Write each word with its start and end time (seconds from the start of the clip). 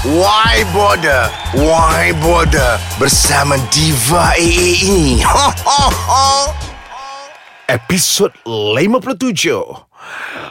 Why 0.00 0.64
Border? 0.72 1.28
Why 1.52 2.16
Border? 2.24 2.80
Bersama 2.96 3.60
Diva 3.68 4.32
AA 4.32 4.80
ini. 4.88 5.20
Ho, 5.20 5.52
ho, 5.60 5.82
ho. 5.92 6.24
Episod 7.68 8.32
57. 8.48 9.52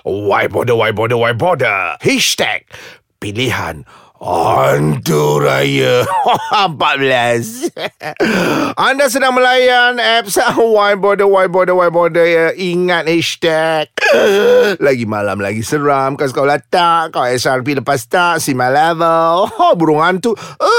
Why 0.06 0.46
Border, 0.46 0.78
Why 0.78 0.94
Border, 0.94 1.18
Why 1.18 1.34
Border? 1.34 1.98
Hashtag 1.98 2.70
pilihan 3.18 3.90
Hantu 4.20 5.40
Raya. 5.40 6.04
14 6.76 7.72
Anda 8.90 9.08
sedang 9.08 9.32
melayan 9.32 9.96
apps 9.96 10.36
Why 10.60 11.00
Border, 11.00 11.24
Why 11.24 11.48
Border, 11.48 11.76
Why 11.80 11.88
Border 11.88 12.28
ya. 12.28 12.46
Ingat 12.52 13.08
hashtag. 13.08 13.88
Lagi 14.86 15.08
malam, 15.08 15.40
lagi 15.40 15.64
seram. 15.64 16.20
Kau 16.20 16.28
sekolah 16.28 16.60
tak? 16.68 17.16
Kau 17.16 17.24
SRP 17.24 17.80
lepas 17.80 18.04
tak? 18.12 18.44
Si 18.44 18.52
my 18.52 18.68
level. 18.68 19.48
Oh, 19.56 19.74
Burung 19.80 20.04
hantu. 20.04 20.36
Uh, 20.60 20.79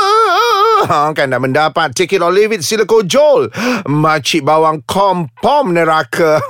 Kan 0.88 1.32
dah 1.32 1.40
mendapat 1.40 1.92
Take 1.92 2.16
it 2.16 2.22
or 2.22 2.32
leave 2.32 2.52
it 2.54 2.62
Sila 2.64 2.84
kojol 2.84 3.50
Makcik 3.84 4.44
bawang 4.44 4.82
kompom 4.88 5.76
neraka. 5.76 6.40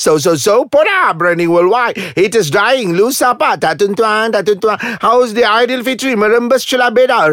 So 0.00 0.16
so 0.16 0.34
so 0.34 0.64
Poda 0.64 1.12
Branding 1.14 1.52
worldwide. 1.52 1.94
Haters 2.16 2.48
dying. 2.48 2.96
Lu 2.96 3.12
siapa? 3.12 3.60
Tak 3.60 3.78
tuan-tuan 3.78 4.32
Tak 4.32 4.48
tuan-tuan. 4.48 4.80
How's 5.04 5.36
the 5.36 5.44
Aidilfitri 5.44 6.16
Merembes 6.16 6.64
celah 6.64 6.88
beda. 6.90 7.28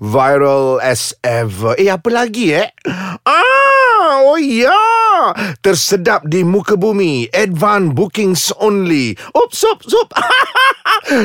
Viral 0.00 0.80
as 0.80 1.12
ever. 1.22 1.76
Eh 1.76 1.92
apa 1.92 2.08
lagi 2.08 2.56
eh? 2.56 2.72
Ah, 3.22 3.65
oh 4.22 4.40
ya. 4.40 4.72
Tersedap 5.60 6.24
di 6.28 6.46
muka 6.46 6.78
bumi. 6.78 7.28
Advance 7.34 7.92
bookings 7.92 8.52
only. 8.62 9.18
Oops, 9.34 9.58
oops, 9.66 9.88
oops. 9.90 10.16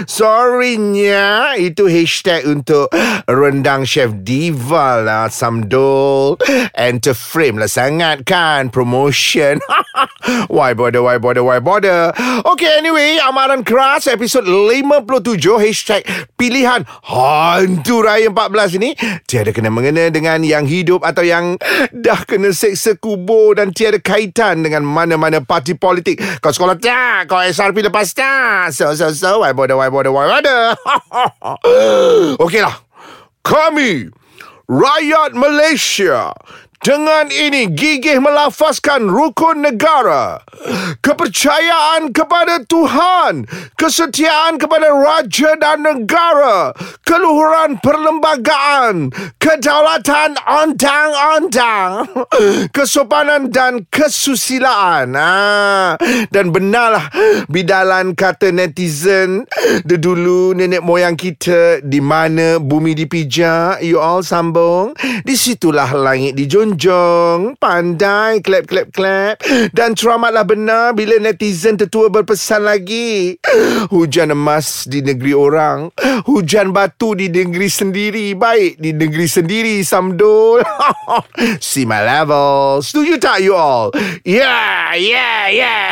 Sorrynya 0.09 1.53
Itu 1.57 1.85
hashtag 1.85 2.45
untuk 2.49 2.89
Rendang 3.29 3.85
Chef 3.85 4.09
Diva 4.25 5.01
lah 5.01 5.29
Samdol 5.29 6.41
Enter 6.73 7.13
frame 7.13 7.61
lah 7.61 7.69
sangat 7.69 8.25
kan 8.25 8.73
Promotion 8.73 9.61
Why 10.53 10.73
bother, 10.73 11.05
why 11.05 11.21
bother, 11.21 11.45
why 11.45 11.61
bother 11.61 12.09
Okay 12.45 12.81
anyway 12.81 13.21
Amaran 13.21 13.61
keras 13.61 14.09
Episod 14.09 14.45
57 14.45 15.37
Hashtag 15.61 16.01
Pilihan 16.37 16.85
Hantu 17.05 18.01
Raya 18.01 18.33
14 18.33 18.77
ini 18.81 18.97
Tiada 19.29 19.53
kena-mengena 19.53 20.09
dengan 20.09 20.41
yang 20.41 20.65
hidup 20.65 21.05
Atau 21.05 21.21
yang 21.21 21.57
dah 21.93 22.25
kena 22.25 22.49
seksa 22.49 22.80
kubur 22.97 23.57
Dan 23.57 23.73
tiada 23.73 24.01
kaitan 24.01 24.65
dengan 24.65 24.81
mana-mana 24.81 25.41
parti 25.41 25.77
politik 25.77 26.17
Kau 26.41 26.49
sekolah 26.49 26.77
tak? 26.81 27.29
Kau 27.29 27.41
SRP 27.41 27.85
lepas 27.85 28.11
tak? 28.13 28.73
So, 28.73 28.93
so, 28.97 29.13
so 29.13 29.45
Why 29.45 29.53
bother, 29.53 29.77
why 29.77 29.93
bother, 29.93 30.11
why 30.11 30.25
bother 30.29 30.73
Okey 32.43 32.61
lah 32.65 32.75
Kami 33.45 34.09
Rakyat 34.71 35.35
Malaysia 35.35 36.31
dengan 36.81 37.29
ini 37.29 37.69
gigih 37.69 38.17
melafazkan 38.17 39.05
rukun 39.05 39.61
negara, 39.61 40.41
kepercayaan 41.05 42.09
kepada 42.09 42.65
Tuhan, 42.65 43.45
kesetiaan 43.77 44.57
kepada 44.57 44.89
raja 44.89 45.53
dan 45.61 45.85
negara, 45.85 46.73
keluhuran 47.05 47.77
perlembagaan, 47.85 49.13
kedaulatan 49.37 50.33
ontang-ontang, 50.41 52.09
kesopanan 52.75 53.53
dan 53.53 53.85
kesusilaan. 53.93 55.13
Ah, 55.13 56.01
dan 56.33 56.49
benarlah 56.49 57.13
bidalan 57.45 58.17
kata 58.17 58.49
netizen 58.49 59.45
dulu 59.85 60.57
nenek 60.57 60.81
moyang 60.81 61.13
kita 61.13 61.77
di 61.85 62.01
mana 62.01 62.57
bumi 62.57 62.97
dipijak, 62.97 63.85
you 63.85 64.01
all 64.01 64.25
sambung, 64.25 64.97
di 65.21 65.37
situlah 65.37 65.93
langit 65.93 66.33
dijunjung 66.33 66.70
Jong. 66.75 67.57
Pandai. 67.57 68.43
Clap 68.43 68.65
clap 68.67 68.87
clap. 68.91 69.41
Dan 69.71 69.95
teramatlah 69.95 70.43
benar 70.43 70.93
Bila 70.95 71.17
netizen 71.19 71.79
tertua 71.79 72.11
berpesan 72.11 72.67
lagi. 72.67 73.39
Hujan 73.89 74.35
emas 74.35 74.85
di 74.87 75.03
negeri 75.03 75.33
orang. 75.35 75.91
Hujan 76.27 76.75
batu 76.75 77.15
di 77.15 77.31
negeri 77.31 77.67
sendiri. 77.67 78.25
Baik 78.35 78.79
di 78.79 78.91
negeri 78.95 79.27
sendiri 79.27 79.75
Samdul. 79.83 80.61
See 81.63 81.87
my 81.87 82.03
level. 82.03 82.79
Setuju 82.83 83.19
tak 83.19 83.43
you 83.43 83.55
all? 83.55 83.91
Yeah 84.23 84.93
yeah 84.95 85.47
yeah. 85.51 85.85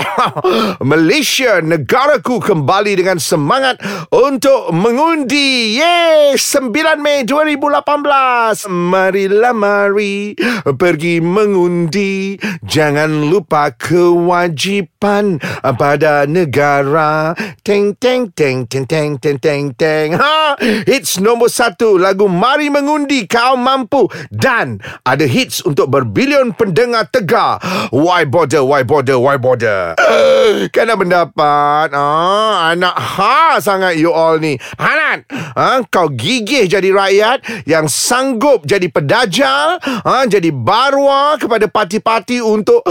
Malaysia 0.91 1.59
Negaraku 1.63 2.39
kembali 2.39 2.99
dengan 2.99 3.17
semangat 3.17 3.79
Untuk 4.11 4.71
mengundi. 4.75 5.79
Yeay 5.79 6.35
9 6.35 6.71
Mei 6.99 7.23
2018 7.23 8.67
Marilah 8.69 9.55
mari 9.55 10.33
pergi 10.75 11.23
mengundi. 11.23 12.37
Jangan 12.65 13.31
lupa 13.31 13.71
kewajipan 13.73 15.41
pada 15.79 16.25
negara. 16.29 17.33
Teng 17.61 17.95
teng 17.97 18.29
teng 18.33 18.65
teng 18.65 18.85
teng 18.85 19.17
teng 19.17 19.37
teng 19.39 19.65
teng. 19.73 20.09
Ha! 20.17 20.57
Hits 20.85 21.21
nombor 21.21 21.47
satu 21.47 21.95
lagu 21.95 22.27
mari 22.27 22.67
mengundi 22.67 23.25
kau 23.29 23.55
mampu. 23.55 24.09
Dan 24.29 24.81
ada 25.05 25.25
hits 25.25 25.63
untuk 25.63 25.89
berbilion 25.89 26.51
pendengar 26.53 27.07
tegar. 27.09 27.61
Why 27.93 28.27
bother 28.27 28.65
why 28.65 28.83
bother 28.85 29.17
why 29.17 29.39
bother? 29.39 29.95
Eh, 29.97 30.67
kena 30.73 30.97
mendapat 30.97 31.93
ah 31.93 32.69
ha, 32.69 32.73
anak 32.73 32.95
ha 32.97 33.57
sangat 33.61 33.95
you 33.95 34.11
all 34.11 34.37
ni. 34.41 34.57
Hanat 34.77 35.29
ha? 35.29 35.81
kau 35.87 36.09
gigih 36.11 36.65
jadi 36.65 36.89
rakyat 36.91 37.37
yang 37.65 37.85
sanggup 37.85 38.65
jadi 38.65 38.87
pedajal 38.89 39.79
ha? 39.83 40.25
jadi 40.25 40.49
barwa 40.59 41.39
kepada 41.39 41.71
parti-parti 41.71 42.43
untuk 42.43 42.83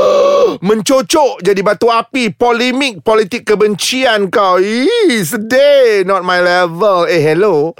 mencocok 0.68 1.40
jadi 1.46 1.60
batu 1.62 1.88
api 1.88 2.34
polemik 2.34 3.06
politik 3.06 3.46
kebencian 3.46 4.28
kau. 4.28 4.58
Ih, 4.58 5.22
sedih. 5.22 6.02
Not 6.02 6.26
my 6.26 6.42
level. 6.42 7.06
Eh, 7.06 7.22
hello. 7.22 7.72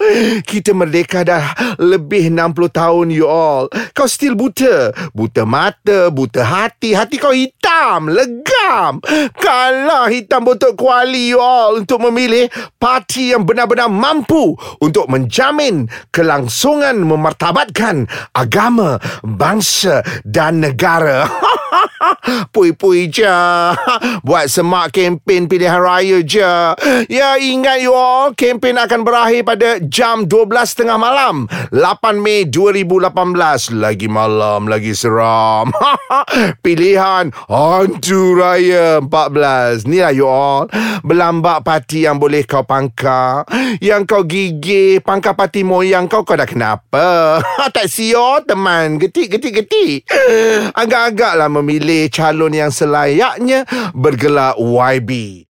Kita 0.47 0.71
merdeka 0.71 1.27
dah 1.27 1.55
lebih 1.83 2.31
60 2.31 2.71
tahun, 2.71 3.07
you 3.11 3.27
all. 3.27 3.67
Kau 3.93 4.07
still 4.07 4.39
buta. 4.39 4.95
Buta 5.11 5.43
mata, 5.43 6.09
buta 6.15 6.47
hati. 6.47 6.95
Hati 6.95 7.19
kau 7.19 7.35
hitam, 7.35 8.13
legam. 8.13 9.03
Kalah 9.35 10.07
hitam 10.09 10.47
botok 10.47 10.79
kuali, 10.79 11.35
you 11.35 11.41
all. 11.43 11.81
Untuk 11.81 12.01
memilih 12.05 12.47
parti 12.79 13.35
yang 13.35 13.43
benar-benar 13.49 13.91
mampu 13.91 14.55
untuk 14.79 15.09
menjamin 15.11 15.89
kelangsungan 16.13 17.01
memartabatkan 17.01 18.07
agama, 18.37 19.01
bangsa 19.25 20.05
dan 20.23 20.61
negara. 20.61 21.25
Pui-pui 22.53 23.13
je. 23.13 23.29
Buat 24.25 24.47
semak 24.49 24.97
kempen 24.97 25.45
pilihan 25.51 25.81
raya 25.81 26.25
je. 26.25 26.55
Ya 27.13 27.37
ingat 27.37 27.85
you 27.85 27.93
all 27.93 28.33
Kempen 28.33 28.81
akan 28.81 29.05
berakhir 29.05 29.43
pada 29.45 29.69
jam 29.85 30.25
12.30 30.25 30.97
malam. 30.97 31.45
8 31.71 32.17
Mei 32.17 32.49
2018 32.49 33.77
Lagi 33.77 34.09
malam 34.09 34.67
Lagi 34.71 34.97
seram. 34.97 35.71
Pilihan 36.65 37.35
Hantu 37.51 38.39
Raya 38.39 39.05
14 39.05 39.85
Ni 39.89 40.01
lah 40.01 40.15
you 40.15 40.29
all. 40.29 40.71
Belambak 41.05 41.67
parti 41.67 42.09
yang 42.09 42.17
boleh 42.17 42.47
kau 42.49 42.65
pangkar. 42.65 43.45
Yang 43.79 44.03
kau 44.09 44.23
gigih 44.25 45.05
Pangkar 45.05 45.37
parti 45.37 45.67
moyang 45.67 46.09
kau 46.09 46.25
Kau 46.25 46.39
dah 46.39 46.49
kenapa? 46.49 47.41
Tak 47.77 47.91
siyo 47.91 48.41
teman. 48.47 48.97
Getik 49.03 49.37
getik 49.37 49.65
getik. 49.65 50.07
Agak-agak 50.73 51.33
lah 51.35 51.49
memilih 51.51 52.07
calon 52.15 52.55
yang 52.55 52.71
selayaknya 52.71 53.67
bergelar 53.91 54.55
YB. 54.55 55.43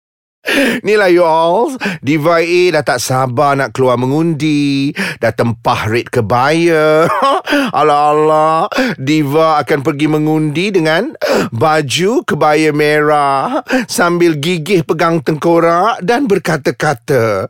Inilah 0.84 1.08
you 1.08 1.24
all. 1.24 1.72
Diva 2.04 2.44
A 2.44 2.62
dah 2.68 2.84
tak 2.84 3.00
sabar 3.00 3.56
nak 3.56 3.72
keluar 3.72 3.96
mengundi. 3.96 4.92
Dah 5.16 5.32
tempah 5.32 5.88
red 5.88 6.12
kebaya. 6.12 7.08
Allah-Allah 7.78 8.68
Diva 8.96 9.60
akan 9.60 9.80
pergi 9.84 10.06
mengundi 10.08 10.72
dengan 10.72 11.12
Baju 11.52 12.24
kebaya 12.24 12.72
merah 12.72 13.60
Sambil 13.84 14.40
gigih 14.40 14.80
pegang 14.82 15.20
tengkorak 15.20 16.00
Dan 16.00 16.24
berkata-kata 16.24 17.46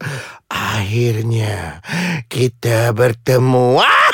Akhirnya 0.51 1.79
Kita 2.27 2.91
bertemu. 2.91 3.79
Muak 3.79 4.14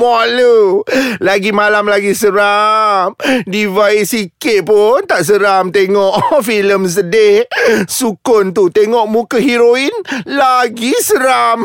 lu. 0.00 0.82
Lagi 1.22 1.54
malam 1.54 1.86
lagi 1.86 2.12
seram. 2.12 3.14
Diva 3.46 3.90
sikit 4.02 4.66
pun 4.66 5.06
Tak 5.06 5.22
seram. 5.22 5.70
Tengok 5.70 6.40
filem 6.46 6.86
sedih. 6.90 7.46
Sukun 7.86 8.52
tu 8.52 8.68
Tengok 8.68 9.06
muka 9.08 9.38
heroin 9.38 9.92
Lagi 10.26 10.92
seram. 11.00 11.64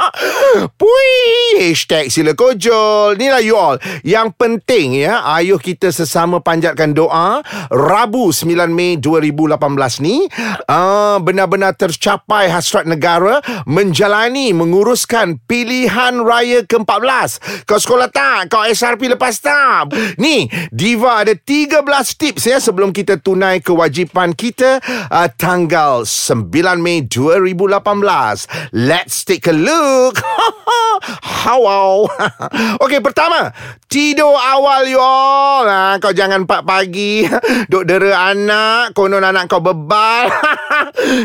Pui! 0.80 1.14
Hashtag 1.62 2.10
sila 2.10 2.34
kojol. 2.34 3.16
Inilah 3.16 3.42
you 3.44 3.56
all. 3.56 3.78
Yang 4.02 4.34
penting 4.36 4.98
ya 4.98 5.22
Ayuh 5.22 5.60
kita 5.60 5.94
sesama 5.94 6.42
panjatkan 6.42 6.92
doa. 6.92 7.40
Rabu 7.70 8.34
9 8.34 8.68
Mei 8.70 8.98
2018 8.98 10.04
ni 10.04 10.26
uh, 10.68 11.16
Benar-benar 11.22 11.78
tercapai 11.78 12.50
hasrat 12.50 12.84
negara 12.84 13.40
Menjalani 13.64 14.50
Menguruskan 14.52 15.38
Pilihan 15.46 16.20
Raya 16.24 16.66
ke-14 16.66 17.43
Kau 17.64 17.78
sekolah 17.80 18.08
tak? 18.08 18.52
Kau 18.52 18.62
SRP 18.64 19.12
lepas 19.12 19.36
tak? 19.40 19.92
Ni 20.20 20.46
Diva 20.70 21.24
ada 21.24 21.34
13 21.34 21.82
tips 22.16 22.42
ya 22.46 22.58
Sebelum 22.62 22.90
kita 22.94 23.18
tunai 23.18 23.60
kewajipan 23.60 24.32
kita 24.32 24.78
uh, 25.10 25.28
Tanggal 25.34 26.06
9 26.06 26.50
Mei 26.78 27.04
2018 27.06 28.74
Let's 28.74 29.26
take 29.26 29.50
a 29.50 29.54
look. 29.56 30.20
How 31.44 31.60
wow 31.60 32.08
Okey 32.84 33.02
pertama 33.02 33.50
Tidur 33.90 34.34
awal 34.34 34.90
you 34.90 34.98
all. 34.98 35.66
Ha, 35.70 36.02
Kau 36.02 36.10
jangan 36.10 36.46
4 36.46 36.66
pagi. 36.66 37.22
Duk 37.70 37.86
dera 37.86 38.34
anak 38.34 38.90
Konon 38.90 39.22
anak 39.22 39.46
kau 39.46 39.62
bebal. 39.62 40.30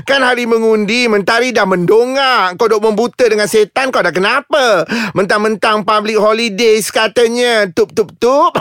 Kan 0.06 0.22
hari 0.22 0.46
mengundi 0.46 1.10
Mentari 1.10 1.54
dah 1.54 1.66
mendongak. 1.66 2.58
Kau 2.62 2.70
duk 2.70 2.82
membuta 2.82 3.26
dengan 3.26 3.50
setan 3.50 3.90
Kau 3.90 4.02
dah 4.06 4.14
kenapa? 4.14 4.86
Mentang-mentang 5.18 5.82
public 5.82 6.09
holidays 6.18 6.90
Katanya. 6.90 7.70
Tup 7.70 7.94
tup 7.94 8.16
tup. 8.18 8.58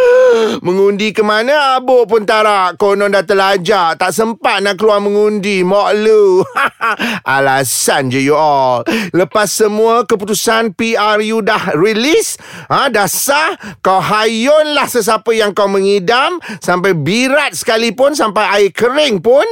Mengundi 0.66 1.12
ke 1.12 1.20
mana? 1.20 1.76
Abuk 1.76 2.08
pun 2.08 2.24
tarak 2.24 2.80
Konon 2.80 3.12
dah 3.12 3.20
terlajak 3.26 4.00
Tak 4.00 4.10
sempat 4.16 4.64
nak 4.64 4.80
keluar 4.80 5.04
mengundi. 5.04 5.60
Mok 5.60 5.88
lu. 6.00 6.40
Alasan 7.36 8.08
je 8.08 8.24
you 8.24 8.32
all. 8.32 8.80
Lepas 9.12 9.52
semua 9.52 10.08
keputusan 10.08 10.72
PRU 10.72 11.44
dah 11.44 11.76
release 11.76 12.40
ha, 12.72 12.88
Dah 12.88 13.10
sah 13.10 13.52
Kau 13.84 14.00
hayunlah 14.00 14.88
sesiapa 14.88 15.30
yang 15.36 15.52
kau 15.52 15.68
mengidam. 15.68 16.40
Sampai 16.64 16.96
birat 16.96 17.52
sekalipun 17.52 18.16
Sampai 18.16 18.46
air 18.56 18.72
kering 18.72 19.20
pun. 19.20 19.44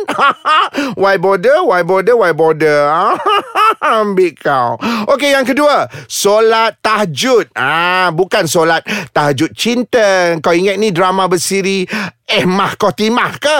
Why 1.00 1.20
bother? 1.20 1.66
Why 1.66 1.84
bother? 1.84 2.16
Why 2.16 2.32
bother? 2.32 2.88
Ambil 3.82 4.32
kau. 4.38 4.78
Okey 5.10 5.34
yang 5.34 5.44
kedua. 5.44 5.90
Solat 6.08 6.78
tahajud 6.80 7.17
ah, 7.58 8.14
Bukan 8.14 8.44
solat 8.46 8.86
tahajud 9.10 9.50
cinta 9.56 10.36
Kau 10.38 10.54
ingat 10.54 10.78
ni 10.78 10.94
drama 10.94 11.26
bersiri 11.26 11.88
Eh 12.28 12.44
mah 12.44 12.76
kotimah 12.76 13.40
ke? 13.40 13.58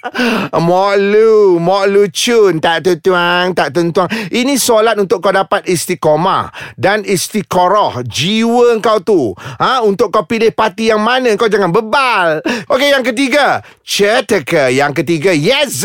Mok 0.56 0.94
lu, 0.96 1.60
mok 1.60 1.84
lu 1.84 2.08
cun. 2.08 2.56
Tak 2.56 3.04
tuan, 3.04 3.52
tak 3.52 3.76
tuan. 3.76 4.08
Ini 4.32 4.56
solat 4.56 4.96
untuk 4.96 5.20
kau 5.20 5.28
dapat 5.28 5.68
istiqomah 5.68 6.48
dan 6.80 7.04
istiqoroh 7.04 8.00
jiwa 8.08 8.80
kau 8.80 9.04
tu. 9.04 9.36
Ha, 9.36 9.84
untuk 9.84 10.08
kau 10.08 10.24
pilih 10.24 10.48
parti 10.48 10.88
yang 10.88 11.04
mana 11.04 11.36
kau 11.36 11.52
jangan 11.52 11.68
bebal. 11.68 12.40
Okey, 12.72 12.88
yang 12.88 13.04
ketiga. 13.04 13.60
Cetaka. 13.84 14.72
Yang 14.72 15.04
ketiga, 15.04 15.36
yes. 15.36 15.84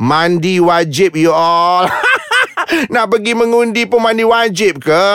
Mandi 0.00 0.64
wajib 0.64 1.12
you 1.12 1.28
all. 1.28 1.84
Nak 2.94 3.06
pergi 3.10 3.32
mengundi 3.36 3.86
pun 3.86 4.02
mandi 4.04 4.24
wajib 4.24 4.82
ke? 4.82 5.06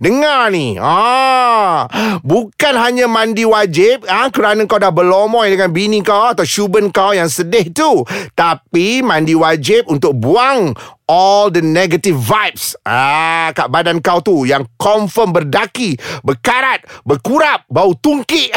Dengar 0.00 0.50
ni. 0.50 0.76
Ah, 0.80 1.86
bukan 2.20 2.74
hanya 2.76 3.06
mandi 3.08 3.46
wajib 3.46 4.04
ah 4.08 4.28
kerana 4.28 4.64
kau 4.68 4.80
dah 4.80 4.92
berlomoi 4.92 5.52
dengan 5.52 5.70
bini 5.70 6.00
kau 6.04 6.32
atau 6.32 6.44
syuben 6.44 6.90
kau 6.90 7.12
yang 7.12 7.28
sedih 7.28 7.70
tu. 7.70 8.04
Tapi 8.34 9.00
mandi 9.04 9.36
wajib 9.36 9.88
untuk 9.88 10.16
buang 10.16 10.76
all 11.04 11.52
the 11.52 11.60
negative 11.60 12.16
vibes 12.16 12.72
ah 12.88 13.52
kat 13.52 13.68
badan 13.68 14.00
kau 14.00 14.24
tu 14.24 14.48
yang 14.48 14.64
confirm 14.80 15.36
berdaki, 15.36 15.96
berkarat, 16.24 16.84
berkurap, 17.04 17.68
bau 17.68 17.92
tungki. 17.96 18.48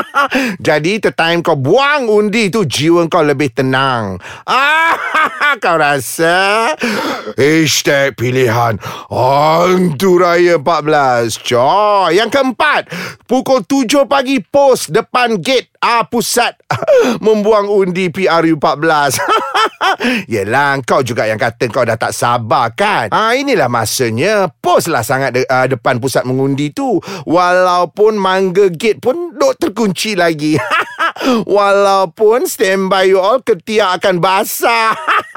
Jadi 0.66 1.00
time 1.12 1.44
kau 1.44 1.56
buang 1.56 2.08
undi 2.08 2.48
tu 2.48 2.64
jiwa 2.64 3.04
kau 3.12 3.20
lebih 3.20 3.52
tenang. 3.52 4.16
Ah 4.48 4.96
kau 5.62 5.76
rasa 5.76 6.72
hashtag 7.36 8.16
pilihan 8.16 8.80
Hantu 9.12 10.18
Raya 10.18 10.56
14 10.58 11.38
Coy 11.44 12.16
Yang 12.16 12.30
keempat 12.32 12.82
Pukul 13.28 13.64
7 13.64 14.08
pagi 14.08 14.40
post 14.40 14.90
depan 14.90 15.38
gate 15.38 15.72
A 15.82 16.06
pusat 16.06 16.54
membuang 17.26 17.66
undi 17.66 18.06
PRU 18.08 18.54
14. 18.54 19.51
Yelah, 20.32 20.80
kau 20.84 21.02
juga 21.02 21.26
yang 21.26 21.38
kata 21.40 21.68
kau 21.68 21.86
dah 21.86 21.96
tak 21.98 22.14
sabar 22.14 22.72
kan? 22.74 23.08
Ha, 23.10 23.34
inilah 23.36 23.68
masanya. 23.68 24.48
Postlah 24.48 25.02
sangat 25.04 25.30
de- 25.36 25.48
uh, 25.48 25.66
depan 25.66 25.98
pusat 25.98 26.26
mengundi 26.26 26.70
tu. 26.72 26.98
Walaupun 27.26 28.18
mangga 28.18 28.68
gate 28.72 29.00
pun 29.00 29.34
duk 29.34 29.58
terkunci 29.58 30.14
lagi. 30.18 30.58
Walaupun 31.56 32.46
standby 32.46 33.10
you 33.10 33.18
all 33.20 33.40
ketiak 33.42 34.02
akan 34.02 34.18
basah. 34.18 34.94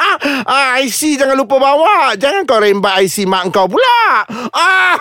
ah, 0.46 0.80
IC 0.82 1.20
jangan 1.20 1.38
lupa 1.38 1.58
bawa. 1.58 2.14
Jangan 2.16 2.46
kau 2.48 2.62
rembat 2.62 3.04
IC 3.06 3.26
mak 3.30 3.50
kau 3.52 3.70
pula. 3.70 4.26
Ah, 4.54 4.96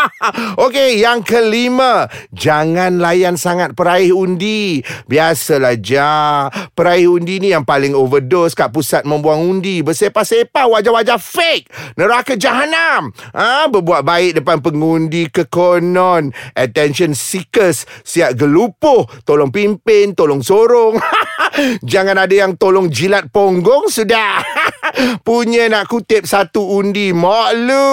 Okey, 0.64 1.02
yang 1.02 1.24
kelima. 1.24 2.06
Jangan 2.30 3.00
layan 3.00 3.36
sangat 3.36 3.74
peraih 3.74 4.12
undi. 4.14 4.82
Biasalah 5.06 5.76
ja 5.78 6.48
Peraih 6.72 7.10
undi 7.10 7.42
ni 7.42 7.52
yang 7.52 7.66
paling 7.66 7.92
overdose 7.92 8.56
Kat 8.56 8.70
pusat 8.70 9.04
membuang 9.04 9.42
undi 9.42 9.82
Bersepah-sepah 9.84 10.66
wajah-wajah 10.72 11.18
fake 11.18 11.68
Neraka 11.98 12.38
jahanam 12.38 13.10
ha, 13.34 13.66
Berbuat 13.68 14.02
baik 14.06 14.32
depan 14.42 14.62
pengundi 14.62 15.28
kekonon 15.28 16.32
Attention 16.54 17.12
seekers 17.12 17.84
Siap 18.06 18.38
gelupuh 18.38 19.04
Tolong 19.26 19.50
pimpin 19.50 20.14
Tolong 20.16 20.40
sorong 20.40 20.96
Jangan 21.84 22.16
ada 22.16 22.32
yang 22.32 22.56
tolong 22.56 22.88
jilat 22.88 23.28
ponggong 23.28 23.92
Sudah. 23.92 24.40
Punya 25.26 25.68
nak 25.68 25.88
kutip 25.88 26.24
satu 26.24 26.76
undi 26.80 27.12
Mok 27.12 27.48
lu. 27.56 27.90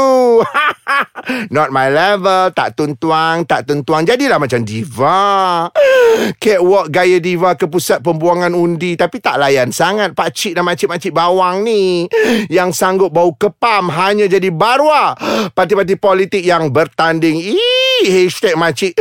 Not 1.56 1.70
my 1.70 1.88
level. 1.92 2.52
Tak 2.56 2.76
tuntuang 2.76 3.46
Tak 3.46 3.68
tentuang. 3.68 4.04
Jadilah 4.08 4.40
macam 4.42 4.64
diva. 4.64 5.70
Catwalk 6.42 6.88
gaya 6.90 7.22
diva 7.22 7.54
ke 7.56 7.68
pusat 7.68 8.02
pembuangan 8.02 8.56
undi. 8.56 8.96
Tapi 8.96 9.22
tak 9.22 9.38
layan 9.38 9.70
sangat. 9.72 10.16
Pakcik 10.16 10.58
dan 10.58 10.66
makcik-makcik 10.66 11.14
bawang 11.14 11.64
ni. 11.64 12.08
Yang 12.48 12.76
sanggup 12.80 13.12
bau 13.14 13.32
kepam 13.36 13.92
Hanya 13.92 14.26
jadi 14.28 14.50
barwa. 14.50 15.14
Parti-parti 15.54 15.96
politik 15.96 16.44
yang 16.44 16.72
bertanding. 16.72 17.38
Ih, 17.40 17.89
Hashtag 18.08 18.56
makcik 18.56 18.96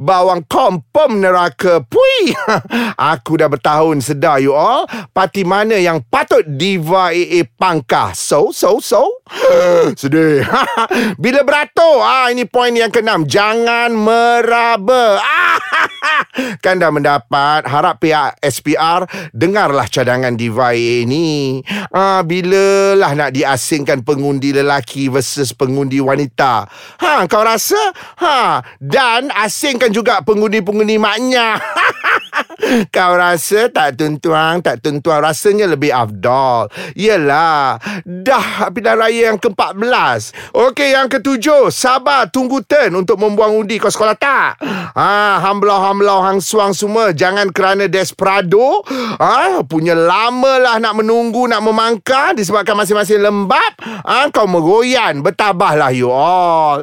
Bawang 0.00 0.42
kompom 0.50 1.22
neraka. 1.22 1.86
Pui. 1.86 2.34
Aku 3.14 3.38
dah 3.38 3.46
bertahun 3.46 4.02
sedar 4.02 4.42
you 4.42 4.50
all. 4.50 4.90
Parti 5.14 5.46
mana 5.46 5.78
yang 5.78 6.02
patut 6.02 6.42
diva 6.42 7.14
AA 7.14 7.46
pangkah? 7.46 8.10
So, 8.16 8.50
so, 8.50 8.82
so. 8.82 9.22
Sedih. 10.00 10.42
Bila 11.22 11.46
beratur? 11.46 12.02
Ah, 12.02 12.26
Ini 12.34 12.42
poin 12.50 12.74
yang 12.74 12.90
keenam. 12.90 13.22
Jangan 13.22 13.94
meraba. 13.94 15.20
Kan 16.64 16.80
dah 16.80 16.88
mendapat 16.94 17.66
Harap 17.66 18.00
pihak 18.00 18.38
SPR 18.40 19.04
Dengarlah 19.34 19.86
cadangan 19.86 20.34
Diva 20.34 20.74
AA 20.74 21.06
ni. 21.06 21.60
Ah, 21.94 22.26
Bila 22.26 22.96
lah 22.98 23.12
nak 23.14 23.30
diasingkan 23.36 24.02
Pengundi 24.02 24.50
lelaki 24.50 25.06
Versus 25.12 25.54
pengundi 25.54 26.00
wanita. 26.02 26.66
Ha, 26.98 27.28
kau 27.28 27.44
rasa? 27.44 27.78
Ha, 28.22 28.39
dan 28.80 29.32
asingkan 29.34 29.90
juga 29.90 30.20
pengundi-pengundi 30.24 30.96
maknya 31.00 31.58
Kau 32.94 33.12
rasa 33.16 33.68
tak 33.72 33.98
tuntuang 33.98 34.62
Tak 34.62 34.82
tuntuang 34.84 35.20
Rasanya 35.24 35.66
lebih 35.70 35.90
afdol. 35.90 36.70
Yelah 36.94 37.78
Dah 38.04 38.70
pilihan 38.70 38.98
raya 38.98 39.22
yang 39.32 39.38
ke-14 39.40 40.54
Okey 40.54 40.94
yang 40.94 41.08
ketujuh 41.10 41.72
Sabar 41.72 42.28
tunggu 42.30 42.62
turn 42.64 42.94
Untuk 42.94 43.18
membuang 43.18 43.58
undi 43.64 43.80
Kau 43.80 43.90
sekolah 43.90 44.16
tak? 44.16 44.60
Ha, 44.94 45.40
Hamblau-hamblau 45.42 46.22
Hang 46.24 46.40
suang 46.42 46.76
semua. 46.76 47.10
Jangan 47.14 47.50
kerana 47.50 47.86
desperado 47.86 48.84
ha, 49.18 49.62
Punya 49.64 49.94
lama 49.96 50.60
lah 50.60 50.76
Nak 50.78 51.02
menunggu 51.02 51.46
Nak 51.48 51.62
memangka 51.64 52.36
Disebabkan 52.36 52.78
masing-masing 52.78 53.20
lembab. 53.22 53.72
Ha, 53.82 54.28
Kau 54.30 54.46
meroyan 54.46 55.22
Bertabahlah 55.24 55.92
you 55.94 56.10
all. 56.10 56.82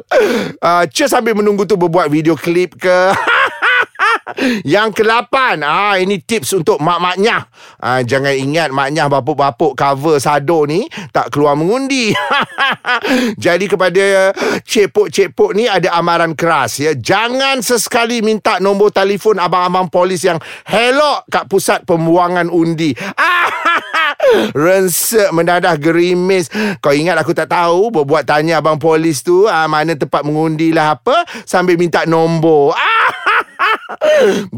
Uh, 0.58 0.84
Cheers 0.90 1.14
sambil 1.14 1.32
menunggu 1.36 1.64
tu 1.64 1.78
Berbuat 1.78 2.10
video 2.10 2.34
klip 2.34 2.76
ke 2.78 3.12
Yang 4.62 5.02
ke-8 5.02 5.34
ah, 5.66 5.94
Ini 5.98 6.22
tips 6.22 6.54
untuk 6.54 6.78
mak-maknya. 6.78 7.50
Ah, 7.82 8.00
Jangan 8.02 8.34
ingat 8.34 8.70
maknya 8.70 9.10
bapuk-bapuk 9.10 9.74
cover 9.74 10.22
sado 10.22 10.64
ni 10.64 10.86
Tak 11.10 11.34
keluar 11.34 11.58
mengundi. 11.58 12.14
Jadi 13.44 13.66
kepada 13.66 14.30
cepuk-cepuk 14.62 15.58
ni 15.58 15.66
Ada 15.66 15.98
amaran 15.98 16.38
keras 16.38 16.78
ya. 16.78 16.94
Jangan 16.94 17.60
sesekali 17.60 18.22
minta 18.22 18.62
nombor 18.62 18.94
telefon 18.94 19.42
Abang-abang 19.42 19.90
polis 19.90 20.22
yang 20.22 20.38
Helok 20.66 21.26
kat 21.28 21.44
pusat 21.50 21.82
pembuangan 21.82 22.46
undi. 22.48 22.94
Rensek 24.54 25.30
mendadah 25.30 25.78
gerimis. 25.78 26.50
Kau 26.82 26.92
ingat 26.94 27.18
aku 27.18 27.34
tak 27.34 27.50
tahu 27.50 27.90
Buat 27.90 28.24
tanya 28.28 28.62
abang 28.62 28.78
polis 28.78 29.22
tu 29.26 29.50
ah, 29.50 29.66
Mana 29.66 29.98
tempat 29.98 30.22
mengundi 30.22 30.70
lah 30.70 30.98
apa 30.98 31.26
Sambil 31.44 31.74
minta 31.74 32.06
nombor 32.06 32.74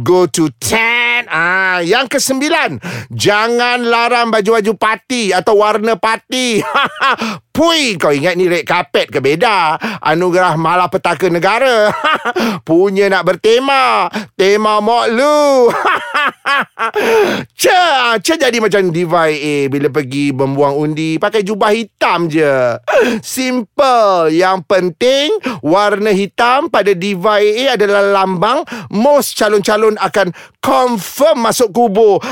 Go 0.06 0.26
to 0.30 0.48
10 0.58 1.26
ah, 1.30 1.78
Yang 1.82 2.18
kesembilan. 2.18 2.80
Jangan 3.10 3.82
larang 3.84 4.28
baju-baju 4.30 4.72
parti 4.78 5.30
Atau 5.34 5.60
warna 5.60 5.98
parti 5.98 6.62
Pui 7.50 7.98
Kau 7.98 8.14
ingat 8.14 8.38
ni 8.38 8.46
red 8.46 8.62
carpet 8.62 9.10
ke 9.10 9.18
beda? 9.18 9.74
Anugerah 10.00 10.54
malapetaka 10.54 11.26
negara. 11.26 11.90
Punya 12.68 13.10
nak 13.10 13.26
bertema. 13.26 14.06
Tema 14.38 14.78
mok 14.78 15.04
lu. 15.10 15.68
Cia 17.60 18.16
Cia 18.22 18.36
jadi 18.38 18.58
macam 18.58 18.90
Diva 18.90 19.30
AA 19.30 19.70
Bila 19.70 19.90
pergi 19.90 20.30
membuang 20.30 20.78
undi. 20.78 21.18
Pakai 21.18 21.42
jubah 21.42 21.74
hitam 21.74 22.30
je. 22.30 22.78
Simple. 23.20 24.30
Yang 24.30 24.58
penting 24.70 25.28
Warna 25.60 26.14
hitam 26.14 26.70
pada 26.70 26.94
Diva 26.94 27.42
AA 27.42 27.74
adalah 27.74 28.22
lambang. 28.22 28.62
Most 28.94 29.34
calon-calon 29.34 29.98
akan 29.98 30.30
confirm 30.62 31.42
masuk 31.42 31.74
kubur 31.74 32.22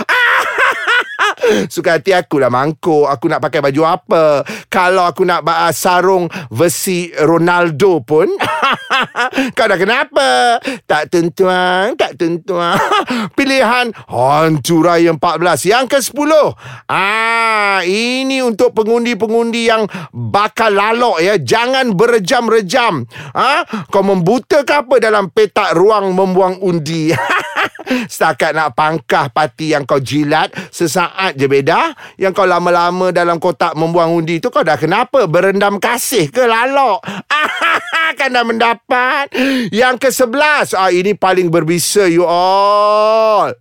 Suka 1.75 1.99
hati 1.99 2.15
aku 2.15 2.41
lah 2.43 2.51
mangkuk. 2.51 3.07
Aku 3.09 3.31
nak 3.31 3.43
pakai 3.43 3.63
baju 3.63 3.83
apa? 3.87 4.43
Kalau 4.69 5.05
aku 5.07 5.25
nak 5.25 5.45
uh, 5.45 5.73
sarung 5.73 6.29
versi 6.51 7.11
Ronaldo 7.15 8.03
pun 8.03 8.29
Kau 9.57 9.67
dah 9.69 9.79
kenapa? 9.79 10.59
Tak 10.85 11.13
tentuan 11.13 11.95
Tak 11.95 12.19
tentuan. 12.19 12.77
Pilihan 13.39 13.95
Hantu 14.09 14.85
Raya 14.85 15.15
14 15.15 15.73
Yang 15.73 15.85
ke-10 15.97 16.33
ah, 16.91 17.81
Ini 17.85 18.45
untuk 18.45 18.75
pengundi-pengundi 18.77 19.69
yang 19.69 19.87
Bakal 20.13 20.75
lalok 20.75 21.23
ya. 21.23 21.35
Jangan 21.39 21.95
berejam-rejam 21.95 23.07
ah, 23.35 23.65
Kau 23.89 24.05
membuta 24.05 24.63
ke 24.65 24.75
apa 24.75 25.01
dalam 25.01 25.31
petak 25.33 25.75
ruang 25.75 26.13
membuang 26.15 26.61
undi? 26.63 27.11
Setakat 28.13 28.53
nak 28.53 28.77
pangkah 28.77 29.33
parti 29.33 29.73
yang 29.73 29.89
kau 29.89 30.01
jilat 30.01 30.53
Sesaat 30.69 31.28
je 31.35 31.51
beda 31.51 31.93
Yang 32.17 32.33
kau 32.39 32.49
lama-lama 32.49 33.11
dalam 33.13 33.43
kotak 33.43 33.75
membuang 33.75 34.17
undi 34.17 34.39
tu 34.39 34.49
Kau 34.49 34.63
dah 34.65 34.79
kenapa? 34.79 35.27
Berendam 35.27 35.77
kasih 35.83 36.31
ke 36.33 36.47
lalok? 36.47 37.05
kan 38.19 38.33
dah 38.33 38.45
mendapat 38.47 39.29
Yang 39.69 40.09
ke-11 40.09 40.79
ah, 40.79 40.89
Ini 40.89 41.13
paling 41.19 41.53
berbisa 41.53 42.09
you 42.09 42.25
all 42.25 43.53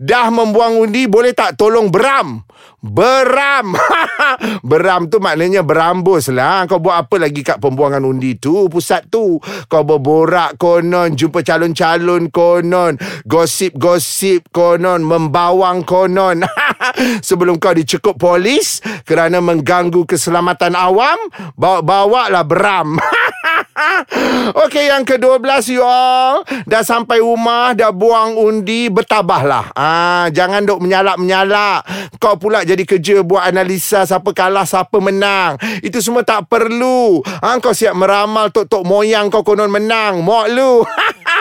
Dah 0.00 0.26
membuang 0.32 0.80
undi 0.80 1.04
Boleh 1.10 1.36
tak 1.36 1.60
tolong 1.60 1.92
beram 1.92 2.46
Beram. 2.82 3.78
Beram 4.70 5.06
tu 5.06 5.22
maknanya 5.22 5.62
berambus 5.62 6.26
lah. 6.34 6.66
Kau 6.66 6.82
buat 6.82 7.06
apa 7.06 7.22
lagi 7.22 7.46
kat 7.46 7.62
pembuangan 7.62 8.02
undi 8.02 8.34
tu? 8.34 8.66
Pusat 8.66 9.06
tu. 9.06 9.38
Kau 9.70 9.86
berborak 9.86 10.58
konon 10.58 11.14
Jumpa 11.14 11.46
calon-calon 11.46 12.34
konon. 12.34 12.98
Gosip-gosip 13.22 14.50
konon 14.50 15.06
Membawang 15.06 15.86
konon. 15.86 16.42
Sebelum 17.26 17.62
kau 17.62 17.70
dicekup 17.70 18.18
polis 18.18 18.82
Kerana 19.06 19.38
mengganggu 19.38 20.02
keselamatan 20.02 20.74
awam 20.74 21.18
Bawa-bawa 21.54 22.34
lah 22.34 22.42
beram 22.42 22.98
Okey 24.66 24.90
yang 24.90 25.02
ke-12 25.06 25.46
you 25.72 25.82
all 25.84 26.44
Dah 26.68 26.82
sampai 26.84 27.22
rumah 27.22 27.72
Dah 27.72 27.90
buang 27.94 28.36
undi 28.36 28.92
Bertabahlah. 28.92 29.72
Ah, 29.72 30.26
Jangan 30.32 30.66
duk 30.66 30.80
menyalak-menyalak. 30.82 31.86
Kau 32.18 32.36
pula 32.36 32.62
jadi 32.62 32.82
kerja 32.84 33.22
Buat 33.24 33.50
analisa 33.52 34.04
Siapa 34.04 34.30
kalah 34.34 34.66
Siapa 34.68 34.98
menang. 34.98 35.56
Itu 35.80 35.98
semua 36.04 36.26
tak 36.26 36.50
perlu. 36.50 37.22
Ah, 37.40 37.56
Kau 37.58 37.74
siap 37.74 37.96
meramal 37.96 38.50
Tok-tok 38.52 38.84
moyang 38.84 39.32
kau 39.32 39.46
konon 39.46 39.70
menang. 39.72 40.20
Mok 40.20 40.46
lu. 40.52 40.82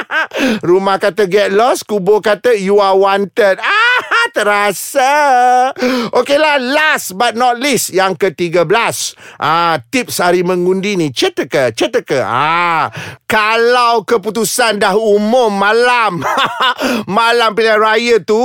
Rumah 0.67 0.98
kata 1.01 1.27
get 1.27 1.51
lost 1.51 1.86
Kubur 1.88 2.24
kata 2.24 2.55
you 2.55 2.79
are 2.79 2.95
wanted. 2.95 3.60
Ah 3.60 3.90
terasa. 4.32 5.12
Okeylah, 6.16 6.58
last 6.58 7.14
but 7.20 7.36
not 7.36 7.60
least 7.60 7.92
yang 7.92 8.16
ke-13. 8.16 8.66
Ah, 9.38 9.78
tips 9.92 10.24
hari 10.24 10.42
mengundi 10.42 10.96
ni. 10.96 11.12
Cetaka, 11.12 11.76
cetaka. 11.76 12.24
Ah, 12.24 12.88
kalau 13.28 14.08
keputusan 14.08 14.80
dah 14.82 14.96
umum 14.96 15.52
malam. 15.52 16.24
malam 17.20 17.52
pilihan 17.54 17.80
raya 17.80 18.18
tu, 18.24 18.40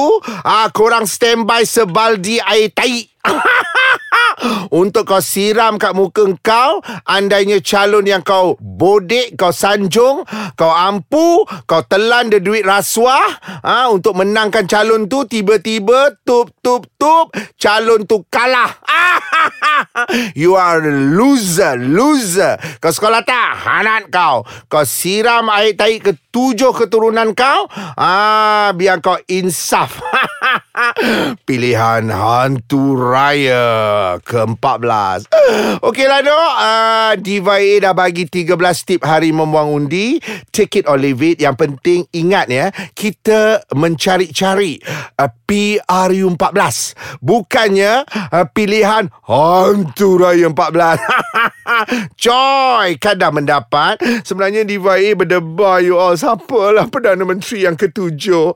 ah 0.45 0.69
korang 0.75 1.07
standby 1.07 1.63
sebaldi 1.63 2.43
air 2.43 2.71
tai. 2.75 3.07
Untuk 4.81 5.09
kau 5.09 5.23
siram 5.23 5.81
kat 5.81 5.97
muka 5.97 6.27
kau 6.45 6.85
Andainya 7.09 7.59
calon 7.65 8.05
yang 8.05 8.21
kau 8.21 8.59
bodek 8.61 9.35
Kau 9.39 9.51
sanjung 9.55 10.27
Kau 10.55 10.73
ampu 10.73 11.47
Kau 11.65 11.83
telan 11.87 12.29
dia 12.29 12.43
duit 12.43 12.67
rasuah 12.67 13.27
ha, 13.65 13.89
Untuk 13.89 14.19
menangkan 14.19 14.69
calon 14.69 15.09
tu 15.09 15.25
Tiba-tiba 15.25 16.21
Tup, 16.23 16.53
tup, 16.61 16.87
tup 17.01 17.33
Calon 17.57 18.05
tu 18.05 18.23
kalah. 18.29 18.77
You 20.41 20.57
are 20.57 20.85
loser 21.17 21.79
Loser. 21.81 22.61
Kau 22.81 22.93
sekolah 22.93 23.25
tak? 23.25 23.57
Hanat 23.65 24.13
kau. 24.13 24.45
Kau 24.69 24.85
siram 24.85 25.49
air 25.53 25.73
taik 25.77 26.01
ke 26.05 26.13
tujuh 26.29 26.73
keturunan 26.77 27.33
kau 27.33 27.69
ah, 27.97 28.71
Biar 28.77 29.01
kau 29.01 29.17
insaf 29.29 30.01
Pilihan 31.49 32.07
hantu 32.13 32.95
raya 32.95 33.65
ke-14. 34.23 35.31
Okeylah 35.83 36.21
dok, 36.23 36.53
uh, 36.61 37.13
Diva 37.19 37.59
A 37.59 37.73
dah 37.83 37.95
bagi 37.97 38.29
13 38.29 38.55
tip 38.87 39.03
hari 39.03 39.33
membuang 39.33 39.73
undi. 39.73 40.21
Take 40.53 40.85
it 40.85 40.87
or 40.87 41.01
leave 41.01 41.23
it. 41.25 41.43
Yang 41.43 41.57
penting 41.57 42.01
ingat 42.13 42.47
ya, 42.53 42.71
kita 42.93 43.65
mencari-cari 43.73 44.79
uh, 45.19 45.31
PRU14. 45.47 46.77
Bukannya 47.23 48.05
uh, 48.07 48.47
pilihan 48.53 49.11
hantu 49.27 50.21
raya 50.21 50.51
14. 50.53 51.01
Coy, 52.23 52.89
kadang 53.03 53.43
mendapat. 53.43 53.99
Sebenarnya 54.23 54.63
Diva 54.63 54.99
A 54.99 55.11
berdebar 55.19 55.83
you 55.83 55.99
all. 55.99 56.15
Siapalah 56.15 56.87
Perdana 56.87 57.27
Menteri 57.27 57.67
yang 57.67 57.75
ketujuh? 57.75 58.55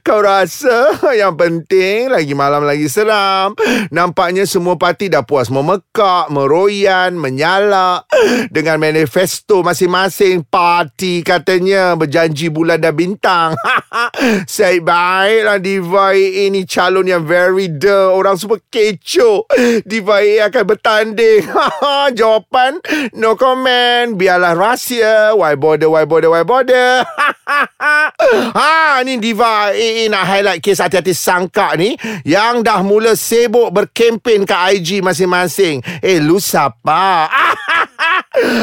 Kau 0.00 0.20
rasa 0.20 0.96
yang 1.12 1.27
penting 1.34 2.08
lagi 2.08 2.32
malam 2.32 2.64
lagi 2.64 2.86
seram. 2.86 3.52
Nampaknya 3.92 4.46
semua 4.46 4.78
parti 4.78 5.10
dah 5.10 5.26
puas 5.26 5.50
memekak, 5.50 6.30
meroyan, 6.32 7.18
menyalak 7.18 8.08
dengan 8.48 8.80
manifesto 8.80 9.60
masing-masing 9.60 10.46
parti 10.46 11.20
katanya 11.26 11.98
berjanji 11.98 12.48
bulan 12.48 12.80
dan 12.80 12.94
bintang. 12.94 13.52
Saya 14.48 14.78
baiklah 14.80 15.58
Diva 15.58 16.14
ini 16.14 16.64
calon 16.64 17.10
yang 17.10 17.26
very 17.26 17.66
the 17.68 18.08
orang 18.08 18.38
super 18.38 18.62
kecoh. 18.70 19.44
Diva 19.82 20.22
akan 20.46 20.64
bertanding. 20.64 21.42
Jawapan 22.18 22.78
no 23.18 23.34
comment. 23.34 24.14
Biarlah 24.14 24.54
rahsia. 24.54 25.34
Why 25.34 25.58
bother, 25.58 25.90
why 25.90 26.06
bother, 26.06 26.30
why 26.30 26.46
bother. 26.46 27.02
ha, 28.58 29.00
ni 29.02 29.16
Diva 29.16 29.72
AA 29.72 30.06
nak 30.12 30.24
highlight 30.28 30.60
kes 30.60 30.78
hati-hati 30.84 31.16
sangka 31.18 31.74
ni 31.74 31.98
yang 32.22 32.62
dah 32.62 32.86
mula 32.86 33.18
sibuk 33.18 33.74
berkempen 33.74 34.46
ke 34.46 34.54
IG 34.78 35.02
masing-masing. 35.02 35.82
Eh, 35.98 36.22
lu 36.22 36.38
siapa? 36.38 37.26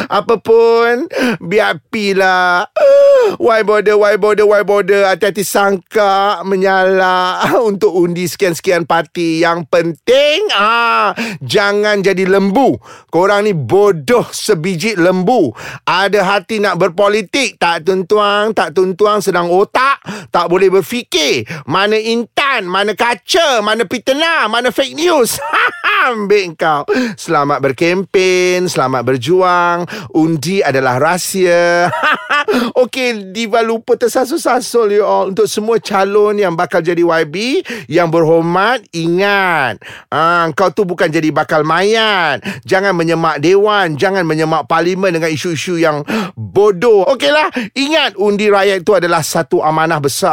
Apapun 0.08 1.10
Biar 1.44 1.82
pila 1.92 2.64
Why 3.44 3.66
bother 3.66 4.00
Why 4.00 4.16
bother 4.16 4.48
Why 4.48 4.64
bother? 4.64 5.10
Hati-hati 5.10 5.44
sangka 5.44 6.42
Menyala. 6.48 7.44
Untuk 7.70 7.92
undi 7.92 8.30
sekian-sekian 8.30 8.88
parti 8.88 9.44
Yang 9.44 9.68
penting 9.68 10.48
ah, 10.56 11.12
Jangan 11.44 12.00
jadi 12.06 12.24
lembu. 12.30 12.80
Korang 13.12 13.48
ni 13.48 13.54
bodoh 13.56 14.28
Sebiji 14.32 14.96
lembu. 14.96 15.52
Ada 15.84 16.24
hati 16.24 16.64
nak 16.64 16.80
berpolitik? 16.80 17.60
Tak 17.60 17.84
tuntuang 17.88 18.56
Tak 18.56 18.72
tuntuang 18.72 19.20
Sedang 19.20 19.52
otak 19.52 20.00
Tak 20.36 20.51
boleh 20.51 20.68
berfikir. 20.68 21.48
Mana 21.63 21.96
intan, 21.96 22.68
mana 22.68 22.92
kaca, 22.92 23.63
mana 23.63 23.88
pitena, 23.88 24.51
mana 24.51 24.68
fake 24.68 24.92
news. 24.92 25.39
Ambil 26.12 26.60
kau. 26.60 26.84
Selamat 27.15 27.63
berkempen, 27.63 28.68
selamat 28.68 29.08
berjuang. 29.08 29.88
Undi 30.12 30.60
adalah 30.60 31.00
rahsia. 31.00 31.88
Okey, 32.84 33.32
Diva 33.32 33.63
lupa 33.63 33.96
tersasul-sasul 33.96 35.00
you 35.00 35.08
all. 35.08 35.32
Untuk 35.32 35.48
semua 35.48 35.80
calon 35.80 36.36
yang 36.36 36.51
bakal 36.51 36.84
jadi 36.84 37.00
YB, 37.00 37.63
yang 37.88 38.12
berhormat, 38.12 38.84
ingat. 38.92 39.80
Ah, 40.12 40.51
kau 40.51 40.68
tu 40.68 40.84
bukan 40.84 41.08
jadi 41.08 41.32
bakal 41.32 41.63
mayan. 41.63 42.44
Jangan 42.68 42.92
menyemak 42.92 43.39
dewan, 43.39 43.96
jangan 43.96 44.27
menyemak 44.27 44.68
parlimen 44.68 45.15
dengan 45.15 45.32
isu-isu 45.32 45.80
yang 45.80 46.04
bodoh. 46.36 47.08
Okeylah, 47.08 47.50
ingat 47.72 48.20
undi 48.20 48.51
rakyat 48.51 48.84
itu 48.84 48.92
adalah 49.00 49.24
satu 49.24 49.63
amanah 49.63 50.04
besar. 50.04 50.25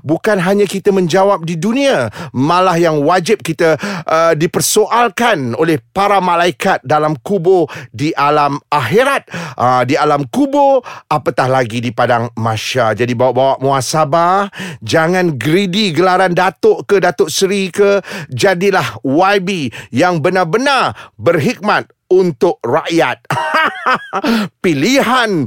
Bukan 0.00 0.40
hanya 0.40 0.64
kita 0.64 0.90
menjawab 0.90 1.44
di 1.44 1.56
dunia, 1.60 2.08
malah 2.32 2.76
yang 2.80 3.00
wajib 3.04 3.44
kita 3.44 3.76
uh, 4.04 4.32
dipersoalkan 4.32 5.54
oleh 5.56 5.78
para 5.92 6.18
malaikat 6.18 6.80
dalam 6.84 7.16
kubur 7.20 7.68
di 7.92 8.10
alam 8.16 8.56
akhirat, 8.72 9.28
uh, 9.56 9.82
di 9.84 9.94
alam 9.94 10.24
kubur, 10.28 10.80
apatah 11.08 11.46
lagi 11.48 11.84
di 11.84 11.92
padang 11.92 12.32
masya. 12.36 12.96
Jadi 12.96 13.12
bawa-bawa 13.12 13.60
muasabah, 13.60 14.48
jangan 14.80 15.36
greedy 15.36 15.92
gelaran 15.92 16.32
datuk 16.32 16.88
ke 16.88 16.98
datuk 17.00 17.28
seri 17.28 17.68
ke, 17.68 18.00
jadilah 18.32 18.98
YB 19.04 19.72
yang 19.92 20.20
benar-benar 20.20 20.96
berhikmat 21.20 21.88
untuk 22.10 22.60
rakyat. 22.64 23.24
pilihan 24.64 25.44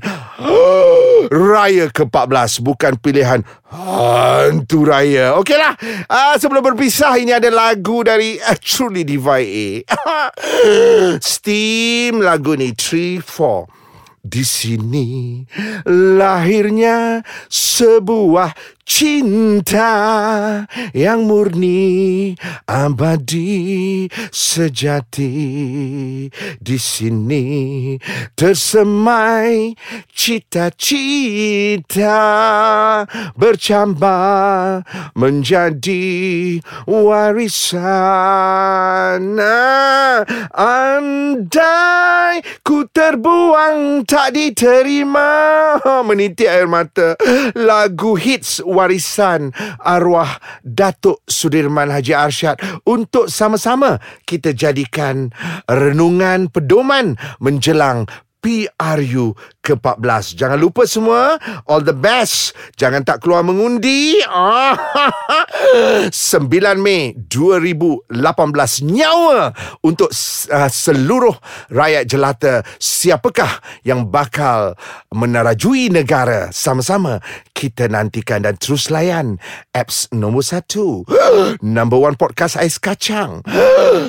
raya 1.54 1.86
ke-14 1.90 2.52
bukan 2.62 2.94
pilihan 3.02 3.42
hantu 3.68 4.86
raya. 4.86 5.38
Okeylah. 5.38 5.74
Uh, 6.08 6.36
sebelum 6.38 6.64
berpisah 6.74 7.18
ini 7.18 7.34
ada 7.34 7.50
lagu 7.50 8.06
dari 8.06 8.38
uh, 8.38 8.58
Truly 8.58 9.04
Divide 9.04 9.50
A. 9.50 9.68
Steam 11.34 12.22
lagu 12.22 12.54
ni 12.54 12.74
3 12.74 13.20
4 13.22 13.78
di 14.28 14.44
sini 14.44 15.40
lahirnya 15.88 17.24
sebuah 17.48 18.52
cinta 18.88 20.64
yang 20.96 21.28
murni 21.28 22.32
abadi 22.64 24.08
sejati. 24.32 25.36
Di 26.64 26.78
sini 26.80 28.00
tersemai 28.32 29.76
cita-cita 30.16 31.04
bercambah 33.36 34.88
menjadi 35.20 36.08
warisan. 36.88 37.84
Andai 40.56 42.40
ku 42.64 42.88
terbuang 42.88 44.08
tak 44.08 44.32
diterima. 44.32 45.28
Menitik 46.08 46.48
air 46.48 46.72
mata. 46.72 47.20
Lagu 47.52 48.16
hits 48.16 48.64
warisan 48.78 49.50
arwah 49.82 50.38
Datuk 50.62 51.26
Sudirman 51.26 51.90
Haji 51.90 52.14
Arsyad 52.14 52.62
untuk 52.86 53.34
sama-sama 53.34 53.98
kita 54.30 54.54
jadikan 54.54 55.34
renungan 55.66 56.54
pedoman 56.54 57.18
menjelang 57.42 58.06
PRU 58.48 59.36
ke-14. 59.60 60.40
Jangan 60.40 60.56
lupa 60.56 60.88
semua, 60.88 61.36
all 61.68 61.84
the 61.84 61.92
best. 61.92 62.56
Jangan 62.80 63.04
tak 63.04 63.20
keluar 63.26 63.44
mengundi. 63.44 64.16
9 66.14 66.48
Mei 66.80 67.12
2018 67.18 68.08
nyawa 68.88 69.52
untuk 69.84 70.08
uh, 70.54 70.70
seluruh 70.72 71.36
rakyat 71.74 72.04
jelata. 72.08 72.54
Siapakah 72.80 73.84
yang 73.84 74.08
bakal 74.08 74.80
menarajui 75.12 75.92
negara 75.92 76.54
sama-sama 76.56 77.20
kita 77.58 77.90
nantikan 77.90 78.46
dan 78.46 78.54
terus 78.62 78.94
layan 78.94 79.42
apps 79.74 80.06
nombor 80.14 80.46
satu. 80.46 81.02
Number 81.66 81.98
one 81.98 82.14
podcast 82.14 82.54
Ais 82.54 82.78
Kacang. 82.78 83.42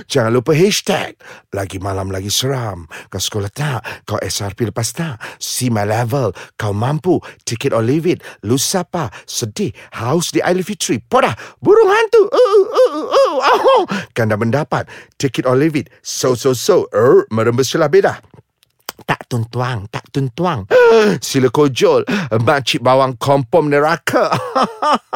Jangan 0.05 0.37
lupa 0.37 0.53
hashtag 0.53 1.17
lagi 1.57 1.81
malam 1.81 2.13
lagi 2.13 2.29
seram. 2.29 2.85
Kau 3.09 3.17
sekolah 3.17 3.49
tak? 3.49 3.81
Kau 4.05 4.21
SRP 4.21 4.69
lepas 4.69 4.93
tak? 4.93 5.17
See 5.41 5.73
my 5.73 5.89
level. 5.89 6.37
Kau 6.61 6.77
mampu. 6.77 7.25
Take 7.49 7.73
it 7.73 7.73
or 7.73 7.81
leave 7.81 8.05
it. 8.05 8.21
Lu 8.45 8.61
siapa? 8.61 9.09
Sedih. 9.25 9.73
Haus 9.97 10.29
di 10.29 10.45
Aili 10.45 10.61
Fitri. 10.61 11.01
Podah. 11.01 11.33
Burung 11.65 11.89
hantu. 11.89 12.29
Uh, 12.29 12.63
uh, 12.69 12.93
uh, 13.09 13.37
uh. 13.41 13.83
Kan 14.13 14.29
dah 14.29 14.37
mendapat. 14.37 14.85
It 15.17 15.49
or 15.49 15.57
leave 15.57 15.79
it. 15.79 15.89
So, 16.05 16.37
so, 16.37 16.53
so. 16.53 16.85
Er, 16.93 17.25
merembes 17.33 17.73
celah 17.73 17.89
beda 17.89 18.21
tak 19.07 19.29
tuntuang, 19.31 19.87
tak 19.93 20.09
tuntuang. 20.11 20.67
Sila 21.29 21.53
kojol, 21.53 22.03
makcik 22.43 22.83
bawang 22.83 23.15
kompom 23.21 23.71
neraka. 23.71 24.33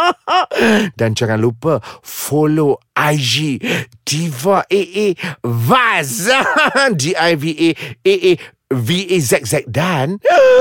Dan 0.98 1.16
jangan 1.16 1.40
lupa 1.40 1.80
follow 2.04 2.78
IG 2.94 3.58
Diva 4.06 4.62
AA 4.68 5.16
Vaz. 5.42 6.28
D-I-V-A 7.00 7.68
AA 8.06 8.32
V-A-Z-Z 8.72 9.68
dan 9.68 10.16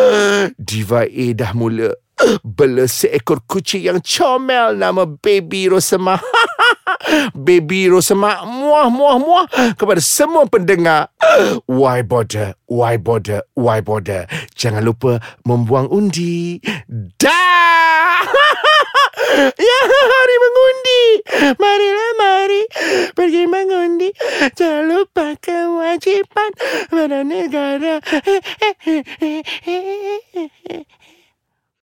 Diva 0.59 1.07
A 1.07 1.25
dah 1.31 1.51
mula 1.55 1.95
bela 2.43 2.85
seekor 2.85 3.39
kucing 3.47 3.87
yang 3.87 3.99
comel 4.03 4.75
nama 4.75 5.07
Baby 5.07 5.71
Rosema. 5.71 6.19
Baby 7.33 7.89
Rosema 7.89 8.45
muah 8.45 8.87
muah 8.91 9.17
muah 9.17 9.45
kepada 9.75 10.01
semua 10.03 10.45
pendengar. 10.47 11.09
Why 11.65 12.05
bother? 12.05 12.55
Why 12.67 12.97
bother? 12.97 13.43
Why 13.57 13.83
bother? 13.83 14.27
Jangan 14.55 14.85
lupa 14.85 15.19
membuang 15.43 15.91
undi. 15.91 16.61
Dah. 17.19 18.23
ya 19.71 19.79
hari 19.87 20.35
mengundi. 20.39 21.03
Marilah 21.55 22.11
mari 22.19 22.61
pergi 23.15 23.47
mengundi. 23.47 24.11
Jangan 24.55 24.87
lupa 24.87 25.35
kewajiban 25.39 26.51
pada 26.91 27.23
negara. 27.25 27.99